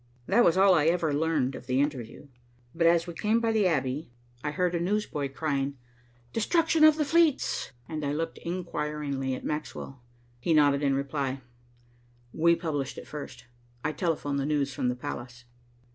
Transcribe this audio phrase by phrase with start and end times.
[0.25, 2.27] That was all I ever learned of the interview,
[2.73, 4.09] but, as we came by the Abbey,
[4.43, 5.77] I heard a newsboy crying,
[6.33, 10.01] "Destruction of the fleets," and I looked inquiringly at Maxwell.
[10.39, 11.41] He nodded in reply,
[12.33, 13.45] "We published it first.
[13.83, 15.45] I telephoned the news from the palace."